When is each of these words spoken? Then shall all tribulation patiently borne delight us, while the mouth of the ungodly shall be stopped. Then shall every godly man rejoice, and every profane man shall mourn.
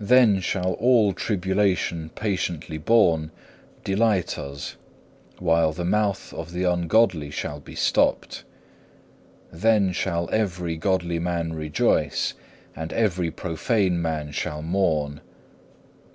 Then 0.00 0.40
shall 0.40 0.72
all 0.80 1.12
tribulation 1.12 2.08
patiently 2.14 2.78
borne 2.78 3.30
delight 3.84 4.38
us, 4.38 4.76
while 5.40 5.74
the 5.74 5.84
mouth 5.84 6.32
of 6.32 6.52
the 6.52 6.64
ungodly 6.64 7.28
shall 7.30 7.60
be 7.60 7.74
stopped. 7.74 8.44
Then 9.52 9.92
shall 9.92 10.30
every 10.32 10.78
godly 10.78 11.18
man 11.18 11.52
rejoice, 11.52 12.32
and 12.74 12.94
every 12.94 13.30
profane 13.30 14.00
man 14.00 14.30
shall 14.32 14.62
mourn. 14.62 15.20